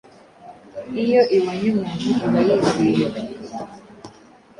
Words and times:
iyo 1.03 1.21
ibonye 1.37 1.67
umuntu 1.75 2.09
iba 2.27 2.39
yizihiwe 2.47 3.17